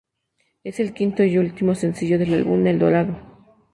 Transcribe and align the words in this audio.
Es 0.63 0.79
el 0.79 0.95
quinto 0.95 1.23
y 1.23 1.37
ultimo 1.37 1.75
sencillo 1.75 2.17
del 2.17 2.33
álbum 2.33 2.65
El 2.65 2.79
Dorado. 2.79 3.17